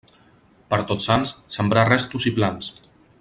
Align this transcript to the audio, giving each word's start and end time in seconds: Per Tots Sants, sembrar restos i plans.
Per 0.73 0.79
Tots 0.91 1.05
Sants, 1.09 1.33
sembrar 1.59 1.83
restos 1.93 2.27
i 2.33 2.37
plans. 2.41 2.73